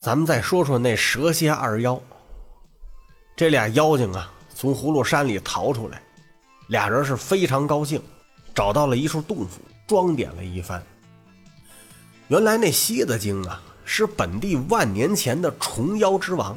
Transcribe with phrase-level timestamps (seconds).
[0.00, 2.00] 咱们再说说那蛇蝎二妖。
[3.36, 6.00] 这俩妖精啊，从葫芦山里逃出来，
[6.68, 8.00] 俩人是非常高兴，
[8.54, 10.82] 找到了一处洞府，装点了一番。
[12.28, 16.56] 原来那蝎子精啊，是本地万年前的虫妖之王，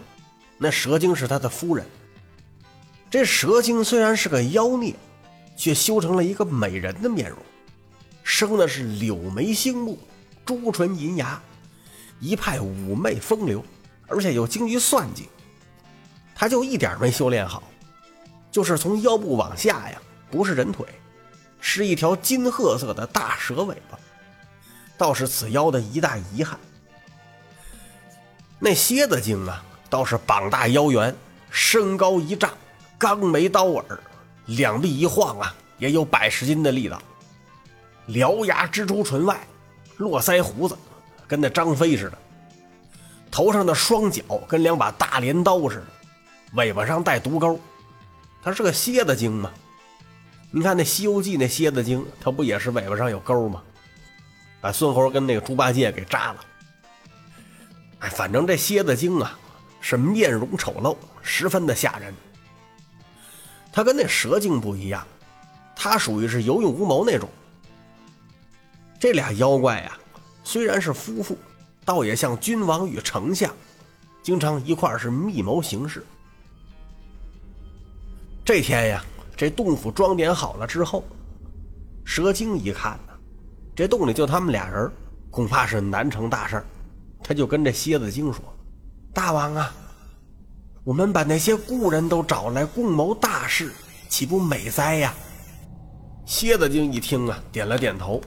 [0.58, 1.86] 那蛇精是他的夫人。
[3.10, 4.96] 这蛇精虽然是个妖孽，
[5.58, 7.38] 却修成了一个美人的面容，
[8.24, 10.00] 生的是柳眉星目，
[10.46, 11.42] 朱唇银牙，
[12.24, 13.62] 一派妩媚风流，
[14.08, 15.28] 而且又精于算计。
[16.34, 17.62] 他就一点没修炼好，
[18.50, 20.88] 就是从腰部往下呀，不是人腿，
[21.60, 24.00] 是一条金褐色的大蛇尾巴，
[24.98, 26.58] 倒是此妖的一大遗憾。
[28.58, 31.14] 那蝎子精啊，倒是膀大腰圆，
[31.52, 32.50] 身高一丈，
[32.98, 34.00] 钢眉刀耳，
[34.46, 37.02] 两臂一晃啊，也有百十斤的力道。
[38.08, 39.46] 獠牙蜘蛛唇外，
[39.98, 40.78] 络腮胡子，
[41.34, 42.18] 跟那张飞似的。
[43.32, 45.86] 头上的双角跟两把大镰刀似的，
[46.54, 47.60] 尾巴上带毒钩。
[48.44, 49.52] 它是个蝎子精嘛？
[50.52, 53.64] 你看那《西游记》那蝎子精，它不也是尾巴上有钩吗？
[54.62, 56.46] 把孙猴跟那个猪八戒给扎了。
[57.98, 59.36] 哎，反正这蝎子精啊，
[59.82, 62.14] 是面容丑陋，十分的吓人。
[63.72, 65.04] 他跟那蛇精不一样，
[65.76, 67.28] 他属于是有勇无谋那种。
[69.00, 69.98] 这俩妖怪呀，
[70.44, 71.38] 虽然是夫妇，
[71.86, 73.54] 倒也像君王与丞相，
[74.22, 76.06] 经常一块是密谋行事。
[78.46, 79.04] 这天呀，
[79.38, 81.06] 这洞府装点好了之后，
[82.04, 83.14] 蛇精一看呢，
[83.74, 84.92] 这洞里就他们俩人，
[85.32, 86.64] 恐怕是难成大事。
[87.24, 88.44] 他就跟这蝎子精说
[89.14, 89.74] ：“大王啊，
[90.84, 93.72] 我们把那些故人都找来共谋大事，
[94.10, 95.14] 岂不美哉呀？”
[96.28, 98.22] 蝎子精一听啊，点了点头：“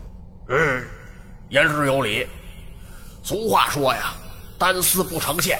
[0.48, 0.84] 嗯，
[1.48, 2.26] 言之有理。
[3.22, 4.14] 俗话说呀，
[4.58, 5.58] 单丝不成线。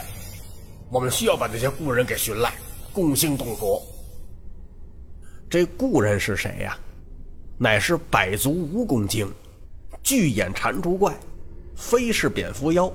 [0.90, 2.52] 我们需要把那些故人给寻来，
[2.92, 3.82] 共兴洞府。
[5.48, 6.76] 这故人是谁呀？
[7.58, 9.32] 乃是百足蜈蚣精、
[10.02, 11.14] 巨眼蟾蜍怪、
[11.74, 12.92] 飞氏蝙蝠妖。”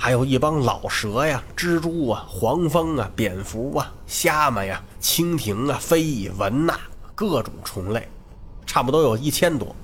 [0.00, 6.78] 还有一帮老蛇呀、蜘蛛啊、黄蜂啊、蝙蝠啊、虾蟆呀、蜻蜓啊、飞蚁、蚊呐，
[7.16, 8.08] 各种虫类，
[8.64, 9.74] 差不多有一千多。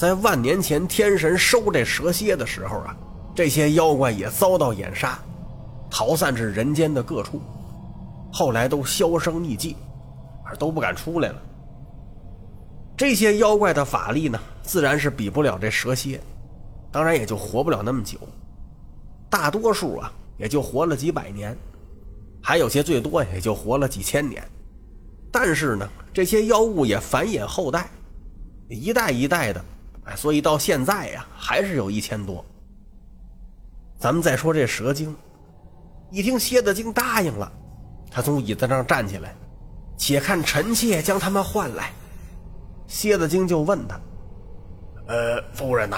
[0.00, 2.96] 在万年前天神收这蛇蝎的时候啊，
[3.34, 5.18] 这些妖怪也遭到掩杀，
[5.90, 7.38] 逃散至人间的各处，
[8.32, 9.76] 后来都销声匿迹，
[10.42, 11.42] 而都不敢出来了。
[12.96, 16.18] 这些妖怪的法力呢，自然是比不了这蛇蝎，
[16.90, 18.16] 当然也就活不了那么久。
[19.28, 21.54] 大多数啊，也就活了几百年，
[22.40, 24.42] 还有些最多也就活了几千年。
[25.30, 27.86] 但是呢，这些妖物也繁衍后代，
[28.70, 29.62] 一代一代的，
[30.16, 32.44] 所以到现在呀，还是有一千多。
[33.98, 35.14] 咱们再说这蛇精，
[36.10, 37.50] 一听蝎子精答应了，
[38.10, 39.34] 他从椅子上站起来，
[39.96, 41.92] 且看臣妾将他们唤来。
[42.86, 44.00] 蝎子精就问他
[45.06, 45.96] ：“呃，夫人呐，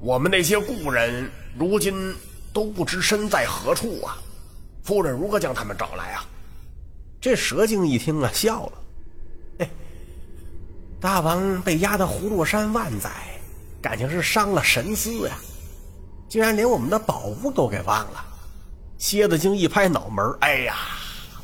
[0.00, 2.14] 我们那些故人。”如今
[2.52, 4.18] 都不知身在何处啊！
[4.82, 6.22] 夫人如何将他们找来啊？
[7.18, 8.72] 这蛇精一听啊，笑了：“，
[11.00, 13.10] 大王被压到葫芦山万载，
[13.82, 15.36] 感情是伤了神思呀，
[16.28, 18.24] 竟然连我们的宝物都给忘了。”
[18.98, 20.74] 蝎子精一拍脑门：“哎呀，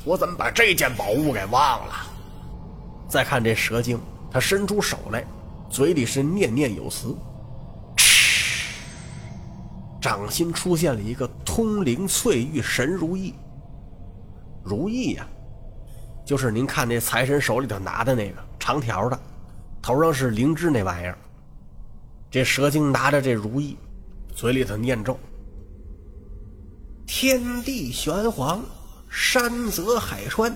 [0.05, 1.95] 我怎么把这件宝物给忘了？”
[3.07, 5.23] 再看这蛇精，他伸出手来，
[5.69, 7.15] 嘴里是念念有词。
[10.01, 13.35] 掌心出现了一个通灵翠玉神如意，
[14.65, 15.27] 如意呀，
[16.25, 19.21] 就是您看那财神手里头拿的那个长条的，
[19.83, 21.19] 头上是灵芝那玩意儿。
[22.31, 23.77] 这蛇精拿着这如意，
[24.35, 25.19] 嘴里头念咒
[27.05, 28.63] ：“天地玄黄，
[29.11, 30.55] 山泽海川，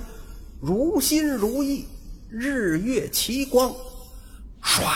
[0.61, 1.87] 如心如意，
[2.31, 3.75] 日月齐光。”
[4.63, 4.95] 唰，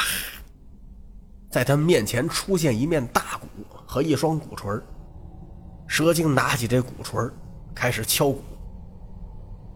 [1.51, 3.47] 在他面前出现一面大鼓。
[3.91, 4.81] 和一双鼓槌
[5.89, 7.29] 蛇精拿起这鼓槌
[7.75, 8.41] 开始敲鼓，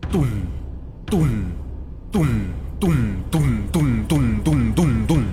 [0.03, 0.25] 咚，
[1.05, 1.27] 咚，
[2.13, 2.25] 咚，
[2.85, 2.93] 咚，
[3.31, 3.43] 咚，
[3.73, 5.25] 咚，咚，咚，咚，咚，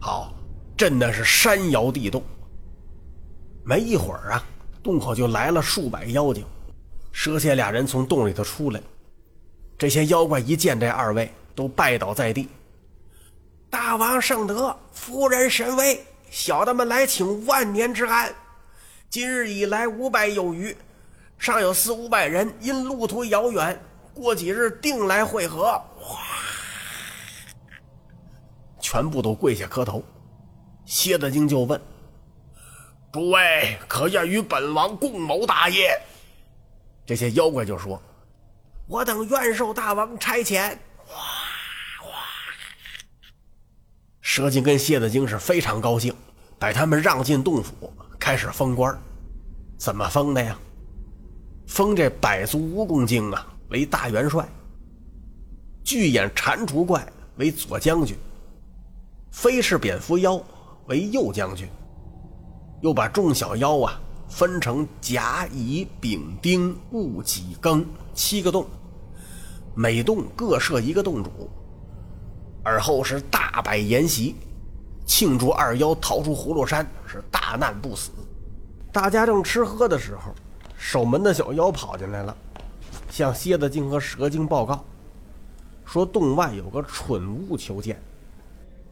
[0.00, 0.32] 好，
[0.78, 2.22] 震的是山摇地动。
[3.66, 4.42] 没一会儿啊，
[4.82, 6.42] 洞口就来了数百妖精，
[7.12, 8.80] 蛇蝎俩人从洞里头出来。
[9.76, 12.48] 这些妖怪一见这二位，都拜倒在地。
[13.68, 16.02] 大王圣德，夫人神威。
[16.30, 18.34] 小的们来请万年之安。
[19.10, 20.74] 今日以来五百有余，
[21.38, 23.78] 尚有四五百人因路途遥远，
[24.14, 25.78] 过几日定来会合。
[28.90, 30.02] 全部都跪下磕头。
[30.86, 31.78] 蝎子精就问
[33.12, 36.00] ：“诸位可愿与本王共谋大业？
[37.04, 38.02] 这些妖怪就说
[38.88, 40.70] ：“我等愿受大王差遣。”
[41.12, 41.16] 哇
[42.06, 42.14] 哇！
[44.22, 46.14] 蛇精跟蝎子精是非常高兴，
[46.58, 48.98] 把他们让进洞府，开始封官。
[49.76, 50.58] 怎么封的呀？
[51.66, 54.48] 封这百足蜈蚣精啊为大元帅，
[55.84, 57.06] 巨眼蟾蜍怪
[57.36, 58.16] 为左将军，
[59.30, 60.40] 飞翅蝙蝠妖
[60.86, 61.68] 为右将军。
[62.80, 67.84] 又把众小妖啊分成甲、乙、丙、丁、戊、己、庚
[68.14, 68.66] 七个洞，
[69.74, 71.50] 每洞各设一个洞主。
[72.62, 74.36] 而后是大摆筵席，
[75.06, 78.10] 庆祝二妖逃出葫芦山，是大难不死。
[78.92, 80.34] 大家正吃喝的时候，
[80.76, 82.36] 守门的小妖跑进来了，
[83.10, 84.84] 向蝎子精和蛇精报告，
[85.84, 88.00] 说洞外有个蠢物求见。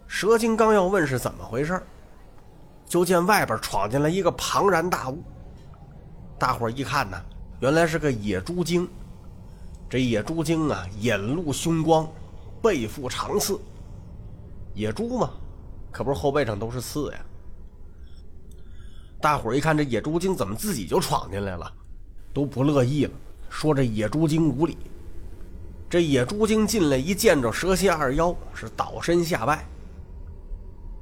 [0.07, 1.83] 蛇精刚要问是怎么回事
[2.87, 5.23] 就见外边闯进来一个庞然大物。
[6.39, 7.21] 大伙一看呢，
[7.61, 8.89] 原来是个野猪精。
[9.89, 12.09] 这野猪精啊，眼露凶光，
[12.63, 13.61] 背负长刺。
[14.75, 15.31] 野猪嘛，
[15.91, 17.19] 可不是后背上都是刺呀。
[19.21, 21.73] 大伙一看这野猪精怎么自己就闯进来了，
[22.33, 23.13] 都不乐意了，
[23.49, 24.77] 说这野猪精无礼。
[25.89, 29.67] 这野猪精进来一见着蛇蝎二妖，是倒身下拜。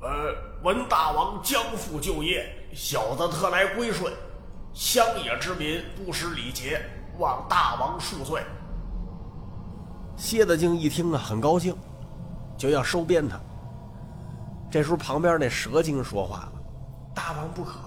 [0.05, 4.13] 呃，闻大王将复就业，小子特来归顺。
[4.75, 6.79] 乡野之民不识礼节，
[7.19, 8.43] 望大王恕罪。
[10.15, 11.75] 蝎子精一听啊，很高兴，
[12.55, 13.41] 就要收编他。
[14.71, 16.53] 这时候旁边那蛇精说话了
[17.17, 17.79] ：“大王不可，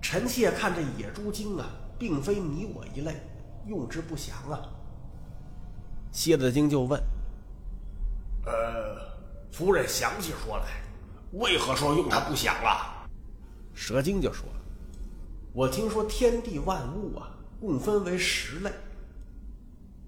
[0.00, 1.66] 臣妾看这野猪精啊，
[1.98, 3.20] 并非你我一类，
[3.66, 4.60] 用之不详啊。”
[6.12, 7.02] 蝎子精就问
[8.46, 8.52] ：“呃，
[9.50, 10.64] 夫人详细说来，
[11.32, 13.06] 为何说用它不响了？”
[13.74, 14.46] 蛇精就说。
[15.54, 17.28] 我听说天地万物啊，
[17.60, 18.72] 共分为十类，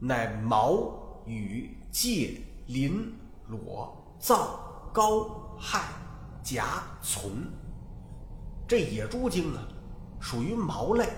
[0.01, 3.13] 乃毛、羽、介、鳞、
[3.49, 4.59] 裸、燥、
[4.91, 5.83] 膏、亥、
[6.43, 7.47] 甲、存。
[8.67, 9.69] 这野猪精啊，
[10.19, 11.11] 属于毛类，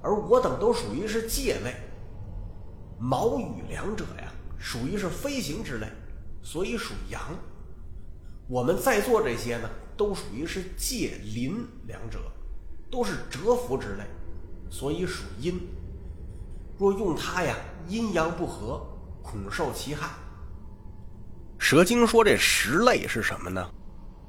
[0.00, 1.74] 而我等都属于是介类。
[3.00, 5.88] 毛、羽两者呀，属于是飞行之类，
[6.40, 7.20] 所以属阳。
[8.48, 12.18] 我们在座这些呢，都属于是介、鳞两者。
[12.90, 14.04] 都是蛰伏之类，
[14.70, 15.60] 所以属阴。
[16.78, 17.56] 若用它呀，
[17.88, 18.86] 阴阳不和，
[19.20, 20.10] 恐受其害。
[21.58, 23.68] 蛇精说：“这十类是什么呢？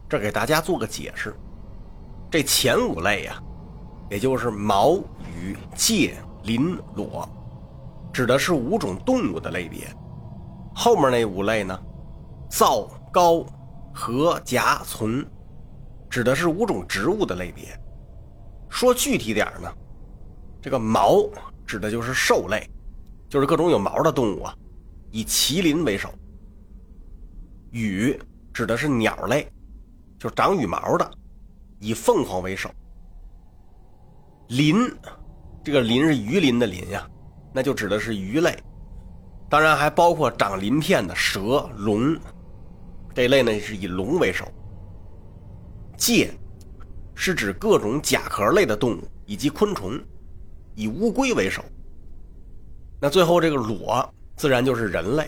[0.09, 1.35] 这给大家做个解释。
[2.31, 3.39] 这前五类呀，
[4.09, 4.97] 也就是毛、
[5.37, 7.29] 羽、介、鳞、裸，
[8.11, 9.95] 指的是五种动物的类别。
[10.73, 11.79] 后面那五类呢，
[12.49, 13.45] 燥、高、
[13.95, 15.25] 禾、甲、存，
[16.09, 17.79] 指的是五种植物的类别。”
[18.69, 19.73] 说具体点呢，
[20.61, 21.23] 这个毛
[21.65, 22.69] 指的就是兽类，
[23.29, 24.53] 就是各种有毛的动物啊，
[25.11, 26.13] 以麒麟为首。
[27.71, 28.19] 羽
[28.53, 29.49] 指的是鸟类，
[30.19, 31.09] 就长羽毛的，
[31.79, 32.69] 以凤凰为首。
[34.49, 34.75] 鳞，
[35.63, 37.07] 这个鳞是鱼鳞的鳞呀，
[37.53, 38.57] 那就指的是鱼类，
[39.49, 42.17] 当然还包括长鳞片的蛇、龙，
[43.15, 44.45] 这类呢是以龙为首。
[45.97, 46.29] 介。
[47.17, 49.97] 是指各种甲壳类的动物以及昆虫，
[50.75, 51.63] 以乌龟为首。
[52.99, 55.25] 那最后这个裸自然就是人类，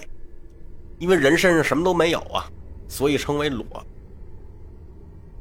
[0.99, 2.43] 因为人身上什么都没有啊，
[2.89, 3.65] 所以称为裸。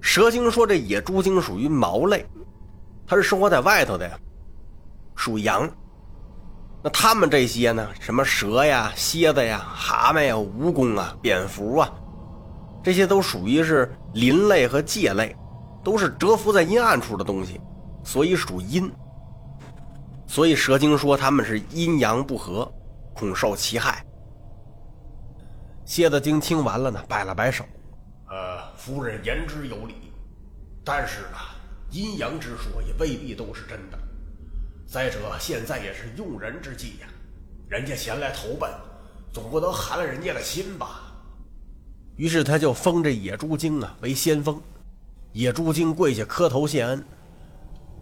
[0.01, 2.25] 蛇精说这野猪精属于毛类，
[3.09, 4.17] 它是生活在外头的呀，
[5.17, 5.69] 属羊。
[6.81, 11.93] 那他们这些呢，什么蛇呀、蝎子呀、蛤蟆呀、蜈蚣啊、蝙蝠啊，
[12.87, 15.35] 这些都属于是鳞类和介类。
[15.83, 17.61] 都是蛰伏在阴暗处的东西，
[18.05, 18.89] 所以属阴。
[20.25, 22.73] 所以蛇精说他们是阴阳不和，
[23.13, 24.05] 恐受其害。
[25.85, 27.65] 蝎子精听完了呢，摆了摆手
[28.31, 30.13] ：“呃，夫人言之有理，
[30.85, 31.39] 但是呢，
[31.91, 33.99] 阴阳之说也未必都是真的。
[34.87, 37.09] 再者，现在也是用人之际呀，
[37.69, 38.71] 人家前来投奔，
[39.33, 41.03] 总不能寒了人家的心吧？”
[42.17, 44.61] 于是他就封这野猪精啊为先锋。
[45.33, 47.05] 野猪精跪下磕头谢恩，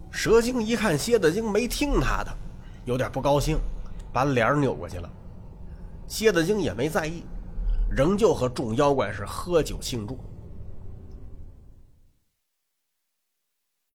[0.09, 2.31] 蛇精一看蝎子精没听他的，
[2.85, 3.57] 有点不高兴，
[4.13, 5.09] 把脸扭过去了。
[6.07, 7.23] 蝎子精也没在意，
[7.89, 10.17] 仍旧和众妖怪是喝酒庆祝。